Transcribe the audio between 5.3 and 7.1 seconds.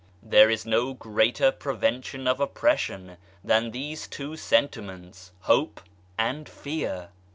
hope and fear.